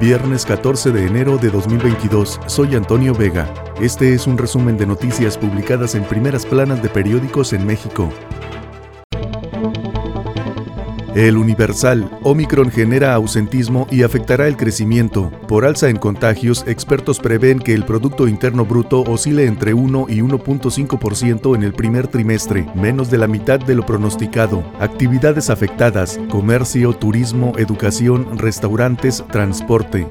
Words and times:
Viernes 0.00 0.46
14 0.46 0.92
de 0.92 1.06
enero 1.06 1.36
de 1.36 1.50
2022, 1.50 2.40
soy 2.46 2.74
Antonio 2.74 3.14
Vega. 3.14 3.52
Este 3.82 4.14
es 4.14 4.26
un 4.26 4.38
resumen 4.38 4.78
de 4.78 4.86
noticias 4.86 5.36
publicadas 5.36 5.94
en 5.94 6.04
primeras 6.04 6.46
planas 6.46 6.82
de 6.82 6.88
periódicos 6.88 7.52
en 7.52 7.66
México. 7.66 8.08
El 11.14 11.36
Universal, 11.36 12.08
Omicron 12.22 12.70
genera 12.70 13.14
ausentismo 13.14 13.88
y 13.90 14.04
afectará 14.04 14.46
el 14.46 14.56
crecimiento. 14.56 15.30
Por 15.48 15.64
alza 15.64 15.88
en 15.88 15.96
contagios, 15.96 16.64
expertos 16.68 17.18
prevén 17.18 17.58
que 17.58 17.74
el 17.74 17.84
Producto 17.84 18.28
Interno 18.28 18.64
Bruto 18.64 19.02
oscile 19.02 19.46
entre 19.46 19.74
1 19.74 20.06
y 20.08 20.20
1.5% 20.20 21.56
en 21.56 21.64
el 21.64 21.72
primer 21.72 22.06
trimestre, 22.06 22.66
menos 22.76 23.10
de 23.10 23.18
la 23.18 23.26
mitad 23.26 23.58
de 23.58 23.74
lo 23.74 23.84
pronosticado. 23.84 24.62
Actividades 24.78 25.50
afectadas, 25.50 26.20
comercio, 26.30 26.92
turismo, 26.92 27.54
educación, 27.56 28.38
restaurantes, 28.38 29.24
transporte. 29.32 30.06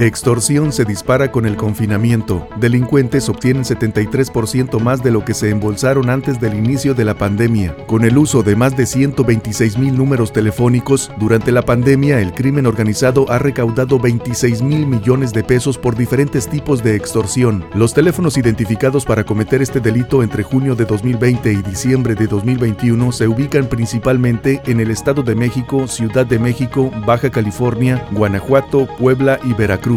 Extorsión 0.00 0.72
se 0.72 0.84
dispara 0.84 1.32
con 1.32 1.44
el 1.44 1.56
confinamiento. 1.56 2.46
Delincuentes 2.60 3.28
obtienen 3.28 3.64
73% 3.64 4.78
más 4.78 5.02
de 5.02 5.10
lo 5.10 5.24
que 5.24 5.34
se 5.34 5.50
embolsaron 5.50 6.08
antes 6.08 6.40
del 6.40 6.54
inicio 6.54 6.94
de 6.94 7.04
la 7.04 7.18
pandemia. 7.18 7.74
Con 7.88 8.04
el 8.04 8.16
uso 8.16 8.44
de 8.44 8.54
más 8.54 8.76
de 8.76 8.86
126 8.86 9.76
mil 9.76 9.98
números 9.98 10.32
telefónicos, 10.32 11.10
durante 11.18 11.50
la 11.50 11.62
pandemia 11.62 12.20
el 12.20 12.32
crimen 12.32 12.66
organizado 12.66 13.26
ha 13.28 13.40
recaudado 13.40 13.98
26 13.98 14.62
mil 14.62 14.86
millones 14.86 15.32
de 15.32 15.42
pesos 15.42 15.76
por 15.76 15.96
diferentes 15.96 16.46
tipos 16.46 16.80
de 16.84 16.94
extorsión. 16.94 17.64
Los 17.74 17.92
teléfonos 17.92 18.36
identificados 18.36 19.04
para 19.04 19.24
cometer 19.24 19.62
este 19.62 19.80
delito 19.80 20.22
entre 20.22 20.44
junio 20.44 20.76
de 20.76 20.84
2020 20.84 21.50
y 21.50 21.56
diciembre 21.62 22.14
de 22.14 22.28
2021 22.28 23.10
se 23.10 23.26
ubican 23.26 23.66
principalmente 23.66 24.62
en 24.66 24.78
el 24.78 24.92
Estado 24.92 25.24
de 25.24 25.34
México, 25.34 25.88
Ciudad 25.88 26.24
de 26.24 26.38
México, 26.38 26.92
Baja 27.04 27.30
California, 27.30 28.06
Guanajuato, 28.12 28.86
Puebla 28.96 29.40
y 29.42 29.54
Veracruz. 29.54 29.87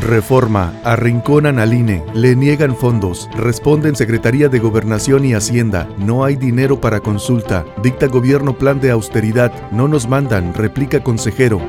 Reforma, 0.00 0.72
arrinconan 0.84 1.58
al 1.58 1.74
INE, 1.74 2.02
le 2.14 2.34
niegan 2.36 2.76
fondos, 2.76 3.28
responden 3.36 3.94
Secretaría 3.94 4.48
de 4.48 4.58
Gobernación 4.58 5.24
y 5.24 5.34
Hacienda, 5.34 5.88
no 5.98 6.24
hay 6.24 6.36
dinero 6.36 6.80
para 6.80 7.00
consulta, 7.00 7.66
dicta 7.82 8.06
gobierno 8.06 8.54
plan 8.54 8.80
de 8.80 8.90
austeridad, 8.90 9.52
no 9.70 9.88
nos 9.88 10.08
mandan, 10.08 10.54
replica 10.54 11.02
consejero. 11.02 11.60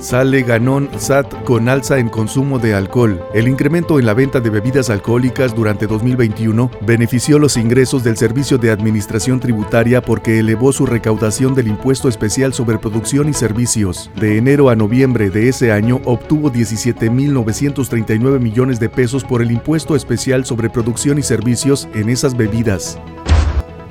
Sale 0.00 0.42
ganón 0.42 0.88
SAT 0.96 1.44
con 1.44 1.68
alza 1.68 1.98
en 1.98 2.08
consumo 2.08 2.58
de 2.58 2.72
alcohol. 2.74 3.22
El 3.34 3.48
incremento 3.48 3.98
en 3.98 4.06
la 4.06 4.14
venta 4.14 4.40
de 4.40 4.48
bebidas 4.48 4.88
alcohólicas 4.88 5.54
durante 5.54 5.86
2021 5.86 6.70
benefició 6.80 7.38
los 7.38 7.58
ingresos 7.58 8.02
del 8.02 8.16
Servicio 8.16 8.56
de 8.56 8.70
Administración 8.70 9.40
Tributaria 9.40 10.00
porque 10.00 10.38
elevó 10.38 10.72
su 10.72 10.86
recaudación 10.86 11.54
del 11.54 11.68
impuesto 11.68 12.08
especial 12.08 12.54
sobre 12.54 12.78
producción 12.78 13.28
y 13.28 13.34
servicios. 13.34 14.10
De 14.18 14.38
enero 14.38 14.70
a 14.70 14.74
noviembre 14.74 15.28
de 15.28 15.50
ese 15.50 15.70
año 15.70 16.00
obtuvo 16.06 16.50
17.939 16.50 18.40
millones 18.40 18.80
de 18.80 18.88
pesos 18.88 19.22
por 19.22 19.42
el 19.42 19.50
impuesto 19.50 19.94
especial 19.96 20.46
sobre 20.46 20.70
producción 20.70 21.18
y 21.18 21.22
servicios 21.22 21.88
en 21.92 22.08
esas 22.08 22.34
bebidas. 22.34 22.98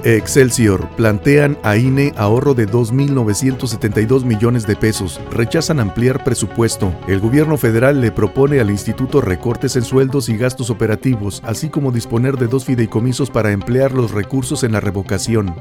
Excelsior 0.04 0.88
plantean 0.96 1.58
a 1.62 1.76
INE 1.76 2.14
ahorro 2.16 2.54
de 2.54 2.68
2.972 2.70 4.24
millones 4.24 4.66
de 4.66 4.78
pesos. 4.78 5.20
Rechazan 5.30 5.82
ampliar 5.82 6.24
presupuesto. 6.24 6.94
El 7.08 7.20
gobierno 7.20 7.58
federal 7.58 8.00
le 8.00 8.12
propone 8.12 8.62
al 8.62 8.70
instituto 8.70 9.20
recortes 9.20 9.76
en 9.76 9.84
sueldos 9.84 10.30
y 10.30 10.38
gastos 10.38 10.70
operativos, 10.70 11.42
así 11.46 11.70
como 11.70 11.92
disponer 11.92 12.38
de 12.38 12.48
dos 12.48 12.64
fideicomisos 12.64 13.30
para 13.30 13.52
emplear 13.52 13.92
los 13.92 14.12
recursos 14.12 14.64
en 14.64 14.72
la 14.72 14.80
revocación. 14.80 15.54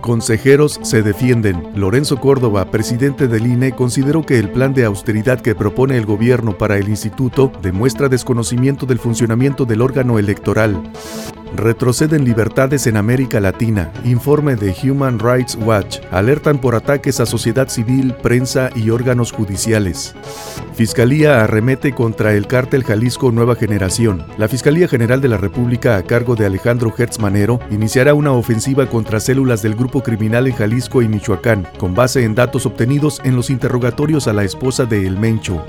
Consejeros 0.00 0.80
se 0.82 1.02
defienden. 1.02 1.68
Lorenzo 1.76 2.18
Córdoba, 2.18 2.70
presidente 2.70 3.28
del 3.28 3.46
INE, 3.46 3.72
consideró 3.72 4.22
que 4.22 4.38
el 4.38 4.50
plan 4.50 4.74
de 4.74 4.84
austeridad 4.84 5.40
que 5.40 5.54
propone 5.54 5.96
el 5.96 6.06
gobierno 6.06 6.58
para 6.58 6.78
el 6.78 6.88
instituto 6.88 7.52
demuestra 7.62 8.08
desconocimiento 8.08 8.86
del 8.86 8.98
funcionamiento 8.98 9.64
del 9.64 9.82
órgano 9.82 10.18
electoral. 10.18 10.82
Retroceden 11.56 12.24
libertades 12.24 12.86
en 12.86 12.96
América 12.96 13.40
Latina. 13.40 13.90
Informe 14.04 14.54
de 14.54 14.74
Human 14.82 15.18
Rights 15.18 15.56
Watch. 15.56 15.98
Alertan 16.10 16.58
por 16.58 16.74
ataques 16.74 17.20
a 17.20 17.26
sociedad 17.26 17.68
civil, 17.68 18.14
prensa 18.14 18.70
y 18.74 18.90
órganos 18.90 19.32
judiciales. 19.32 20.14
Fiscalía 20.74 21.42
arremete 21.42 21.92
contra 21.92 22.34
el 22.34 22.46
cártel 22.46 22.84
Jalisco 22.84 23.32
Nueva 23.32 23.56
Generación. 23.56 24.24
La 24.36 24.46
Fiscalía 24.46 24.86
General 24.86 25.20
de 25.20 25.28
la 25.28 25.38
República, 25.38 25.96
a 25.96 26.02
cargo 26.02 26.36
de 26.36 26.46
Alejandro 26.46 26.92
Hertz 26.96 27.18
Manero, 27.18 27.58
iniciará 27.70 28.14
una 28.14 28.32
ofensiva 28.32 28.86
contra 28.86 29.18
células 29.18 29.62
del 29.62 29.74
grupo 29.74 30.02
criminal 30.02 30.46
en 30.46 30.54
Jalisco 30.54 31.02
y 31.02 31.08
Michoacán, 31.08 31.66
con 31.78 31.94
base 31.94 32.24
en 32.24 32.34
datos 32.34 32.66
obtenidos 32.66 33.20
en 33.24 33.34
los 33.34 33.50
interrogatorios 33.50 34.28
a 34.28 34.32
la 34.32 34.44
esposa 34.44 34.84
de 34.84 35.06
El 35.06 35.18
Mencho. 35.18 35.64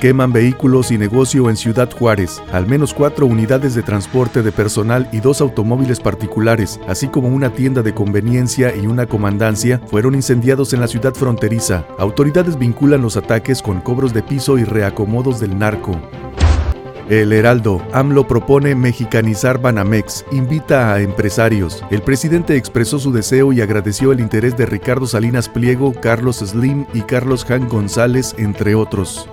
Queman 0.00 0.32
vehículos 0.32 0.92
y 0.92 0.98
negocio 0.98 1.50
en 1.50 1.56
Ciudad 1.56 1.90
Juárez. 1.90 2.40
Al 2.52 2.68
menos 2.68 2.94
cuatro 2.94 3.26
unidades 3.26 3.74
de 3.74 3.82
transporte 3.82 4.42
de 4.42 4.52
personal 4.52 5.07
y 5.12 5.20
dos 5.20 5.40
automóviles 5.40 6.00
particulares, 6.00 6.80
así 6.88 7.08
como 7.08 7.28
una 7.28 7.52
tienda 7.52 7.82
de 7.82 7.94
conveniencia 7.94 8.74
y 8.74 8.86
una 8.86 9.06
comandancia, 9.06 9.80
fueron 9.86 10.14
incendiados 10.14 10.72
en 10.72 10.80
la 10.80 10.88
ciudad 10.88 11.14
fronteriza. 11.14 11.86
Autoridades 11.98 12.58
vinculan 12.58 13.02
los 13.02 13.16
ataques 13.16 13.62
con 13.62 13.80
cobros 13.80 14.12
de 14.12 14.22
piso 14.22 14.58
y 14.58 14.64
reacomodos 14.64 15.40
del 15.40 15.58
narco. 15.58 16.00
El 17.08 17.32
Heraldo, 17.32 17.82
AMLO 17.94 18.28
propone 18.28 18.74
mexicanizar 18.74 19.58
Banamex, 19.58 20.26
invita 20.30 20.92
a 20.92 21.00
empresarios. 21.00 21.82
El 21.90 22.02
presidente 22.02 22.54
expresó 22.56 22.98
su 22.98 23.12
deseo 23.12 23.54
y 23.54 23.62
agradeció 23.62 24.12
el 24.12 24.20
interés 24.20 24.58
de 24.58 24.66
Ricardo 24.66 25.06
Salinas 25.06 25.48
Pliego, 25.48 25.94
Carlos 25.94 26.36
Slim 26.40 26.84
y 26.92 27.00
Carlos 27.00 27.50
Han 27.50 27.66
González, 27.66 28.34
entre 28.36 28.74
otros. 28.74 29.26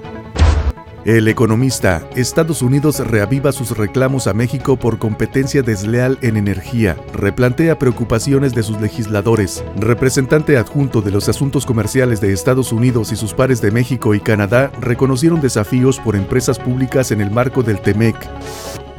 El 1.06 1.28
economista, 1.28 2.02
Estados 2.16 2.64
Unidos 2.64 2.98
reaviva 2.98 3.52
sus 3.52 3.78
reclamos 3.78 4.26
a 4.26 4.34
México 4.34 4.76
por 4.76 4.98
competencia 4.98 5.62
desleal 5.62 6.18
en 6.24 6.36
energía, 6.36 6.98
replantea 7.14 7.78
preocupaciones 7.78 8.56
de 8.56 8.64
sus 8.64 8.82
legisladores. 8.82 9.64
Representante 9.78 10.58
adjunto 10.58 11.04
de 11.04 11.12
los 11.12 11.30
asuntos 11.30 11.68
comerciales 11.68 12.22
de 12.22 12.34
Estados 12.34 12.72
Unidos 12.72 13.12
y 13.12 13.18
sus 13.18 13.36
pares 13.36 13.62
de 13.62 13.70
México 13.70 14.16
y 14.16 14.20
Canadá 14.20 14.72
reconocieron 14.82 15.42
desafíos 15.42 16.00
por 16.00 16.16
empresas 16.16 16.58
públicas 16.58 17.12
en 17.12 17.22
el 17.22 17.30
marco 17.30 17.62
del 17.62 17.82
TEMEC. 17.82 18.16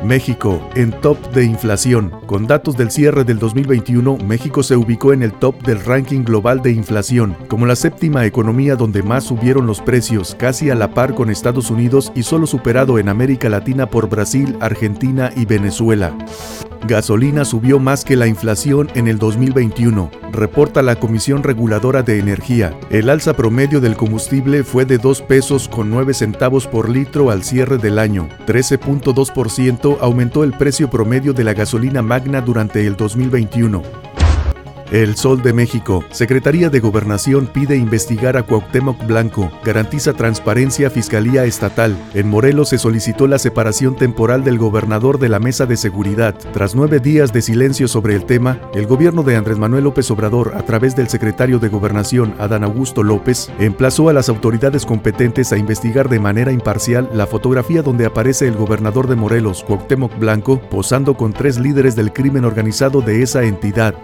México, 0.05 0.69
en 0.75 0.93
top 1.01 1.19
de 1.33 1.45
inflación. 1.45 2.12
Con 2.27 2.47
datos 2.47 2.77
del 2.77 2.91
cierre 2.91 3.25
del 3.25 3.39
2021, 3.39 4.19
México 4.19 4.62
se 4.62 4.77
ubicó 4.77 5.12
en 5.12 5.23
el 5.23 5.33
top 5.33 5.62
del 5.62 5.84
ranking 5.84 6.23
global 6.23 6.62
de 6.62 6.73
inflación, 6.73 7.37
como 7.49 7.67
la 7.67 7.77
séptima 7.77 8.27
economía 8.27 8.77
donde 8.77 9.03
más 9.03 9.25
subieron 9.25 9.67
los 9.67 9.81
precios, 9.81 10.35
casi 10.39 10.71
a 10.71 10.75
la 10.75 10.93
par 10.93 11.15
con 11.15 11.31
Estados 11.31 11.71
Unidos 11.71 12.12
y 12.15 12.23
solo 12.23 12.47
superado 12.47 12.99
en 12.99 13.09
América 13.09 13.49
Latina 13.49 13.87
por 13.87 14.09
Brasil, 14.09 14.56
Argentina 14.61 15.31
y 15.37 15.45
Venezuela. 15.45 16.17
Gasolina 16.87 17.45
subió 17.45 17.79
más 17.79 18.05
que 18.05 18.17
la 18.17 18.27
inflación 18.27 18.89
en 18.95 19.09
el 19.09 19.19
2021, 19.19 20.11
reporta 20.33 20.83
la 20.83 20.97
Comisión 20.97 21.43
Reguladora 21.43 22.03
de 22.03 22.19
Energía. 22.19 22.79
El 22.91 23.11
alza 23.11 23.35
promedio 23.35 23.81
del 23.81 23.97
combustible 23.97 24.63
fue 24.63 24.85
de 24.85 24.99
2 24.99 25.23
pesos 25.23 25.69
con 25.69 25.91
9 25.91 26.15
centavos 26.15 26.67
por 26.67 26.89
litro 26.89 27.31
al 27.31 27.43
cierre 27.43 27.79
del 27.79 27.99
año. 27.99 28.29
13.2% 28.47 29.99
aumentó 30.01 30.45
el 30.45 30.53
precio 30.53 30.89
promedio 30.89 31.33
de 31.33 31.45
la 31.45 31.55
gasolina 31.55 32.03
magna 32.03 32.41
durante 32.41 32.87
el 32.87 32.97
2021. 32.97 34.06
El 34.93 35.17
Sol 35.17 35.43
de 35.43 35.53
México. 35.53 36.05
Secretaría 36.11 36.71
de 36.71 36.79
Gobernación 36.79 37.49
pide 37.49 37.77
investigar 37.77 38.37
a 38.37 38.45
Cuauhtémoc 38.45 39.05
Blanco. 39.05 39.51
Garantiza 39.65 40.13
transparencia 40.13 40.91
Fiscalía 40.91 41.45
Estatal. 41.45 41.97
En 42.15 42.29
Morelos 42.29 42.69
se 42.69 42.79
solicitó 42.79 43.27
la 43.27 43.41
separación 43.41 43.97
temporal 43.97 44.45
del 44.45 44.59
gobernador 44.59 45.19
de 45.19 45.29
la 45.29 45.41
Mesa 45.41 45.67
de 45.67 45.77
Seguridad. 45.77 46.37
Tras 46.53 46.77
nueve 46.77 47.01
días 47.01 47.33
de 47.33 47.43
silencio 47.43 47.89
sobre 47.89 48.15
el 48.15 48.27
tema, 48.27 48.61
el 48.75 48.87
gobierno 48.87 49.25
de 49.25 49.35
Andrés 49.35 49.59
Manuel 49.59 49.85
López 49.85 50.09
Obrador, 50.13 50.53
a 50.55 50.63
través 50.63 50.95
del 50.95 51.09
secretario 51.09 51.59
de 51.59 51.69
Gobernación, 51.69 52.35
Adán 52.39 52.63
Augusto 52.63 53.03
López, 53.03 53.51
emplazó 53.59 54.09
a 54.09 54.12
las 54.12 54.29
autoridades 54.29 54.87
competentes 54.87 55.53
a 55.53 55.59
investigar 55.59 56.09
de 56.09 56.21
manera 56.21 56.53
imparcial 56.53 57.11
la 57.12 57.27
fotografía 57.27 57.82
donde 57.82 58.06
aparece 58.06 58.47
el 58.47 58.55
gobernador 58.55 59.09
de 59.09 59.17
Morelos, 59.17 59.65
Cuauhtémoc 59.65 60.17
Blanco, 60.17 60.61
posando 60.71 61.17
con 61.17 61.32
tres 61.32 61.59
líderes 61.59 61.97
del 61.97 62.12
crimen 62.12 62.44
organizado 62.44 63.00
de 63.00 63.23
esa 63.23 63.43
entidad. 63.43 63.94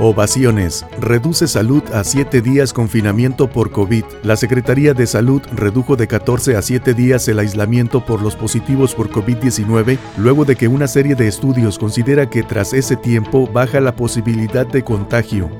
Ovaciones. 0.00 0.86
Reduce 1.00 1.48
salud 1.48 1.82
a 1.92 2.04
7 2.04 2.40
días 2.40 2.72
confinamiento 2.72 3.50
por 3.50 3.72
COVID. 3.72 4.04
La 4.22 4.36
Secretaría 4.36 4.94
de 4.94 5.08
Salud 5.08 5.42
redujo 5.52 5.96
de 5.96 6.06
14 6.06 6.56
a 6.56 6.62
7 6.62 6.94
días 6.94 7.26
el 7.26 7.40
aislamiento 7.40 8.06
por 8.06 8.22
los 8.22 8.36
positivos 8.36 8.94
por 8.94 9.10
COVID-19 9.10 9.98
luego 10.16 10.44
de 10.44 10.54
que 10.54 10.68
una 10.68 10.86
serie 10.86 11.16
de 11.16 11.26
estudios 11.26 11.80
considera 11.80 12.30
que 12.30 12.44
tras 12.44 12.74
ese 12.74 12.94
tiempo 12.94 13.48
baja 13.52 13.80
la 13.80 13.96
posibilidad 13.96 14.68
de 14.68 14.84
contagio. 14.84 15.50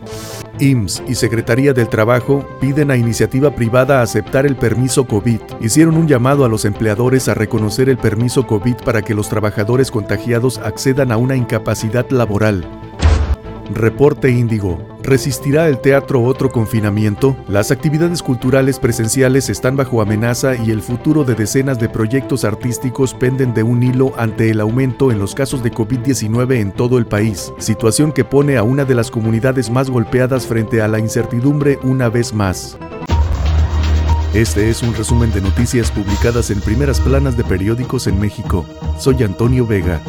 IMSS 0.60 1.02
y 1.08 1.16
Secretaría 1.16 1.72
del 1.72 1.88
Trabajo 1.88 2.46
piden 2.60 2.92
a 2.92 2.96
iniciativa 2.96 3.54
privada 3.56 4.02
aceptar 4.02 4.46
el 4.46 4.54
permiso 4.54 5.04
COVID. 5.04 5.40
Hicieron 5.60 5.96
un 5.96 6.06
llamado 6.06 6.44
a 6.44 6.48
los 6.48 6.64
empleadores 6.64 7.28
a 7.28 7.34
reconocer 7.34 7.88
el 7.88 7.98
permiso 7.98 8.46
COVID 8.46 8.76
para 8.84 9.02
que 9.02 9.14
los 9.14 9.28
trabajadores 9.28 9.90
contagiados 9.90 10.58
accedan 10.58 11.10
a 11.10 11.16
una 11.16 11.34
incapacidad 11.34 12.08
laboral. 12.10 12.77
Reporte 13.70 14.30
Índigo. 14.30 14.98
¿Resistirá 15.02 15.68
el 15.68 15.80
teatro 15.80 16.22
otro 16.22 16.50
confinamiento? 16.50 17.36
Las 17.48 17.70
actividades 17.70 18.22
culturales 18.22 18.78
presenciales 18.78 19.48
están 19.48 19.76
bajo 19.76 20.00
amenaza 20.00 20.56
y 20.56 20.70
el 20.70 20.82
futuro 20.82 21.24
de 21.24 21.34
decenas 21.34 21.78
de 21.78 21.88
proyectos 21.88 22.44
artísticos 22.44 23.14
penden 23.14 23.54
de 23.54 23.62
un 23.62 23.82
hilo 23.82 24.12
ante 24.16 24.50
el 24.50 24.60
aumento 24.60 25.12
en 25.12 25.18
los 25.18 25.34
casos 25.34 25.62
de 25.62 25.72
COVID-19 25.72 26.56
en 26.56 26.72
todo 26.72 26.98
el 26.98 27.06
país, 27.06 27.52
situación 27.58 28.12
que 28.12 28.24
pone 28.24 28.56
a 28.56 28.62
una 28.62 28.84
de 28.84 28.94
las 28.94 29.10
comunidades 29.10 29.70
más 29.70 29.90
golpeadas 29.90 30.46
frente 30.46 30.80
a 30.82 30.88
la 30.88 30.98
incertidumbre 30.98 31.78
una 31.82 32.08
vez 32.08 32.32
más. 32.32 32.78
Este 34.34 34.68
es 34.68 34.82
un 34.82 34.94
resumen 34.94 35.32
de 35.32 35.40
noticias 35.40 35.90
publicadas 35.90 36.50
en 36.50 36.60
primeras 36.60 37.00
planas 37.00 37.36
de 37.36 37.44
periódicos 37.44 38.06
en 38.06 38.20
México. 38.20 38.64
Soy 38.98 39.22
Antonio 39.22 39.66
Vega. 39.66 40.02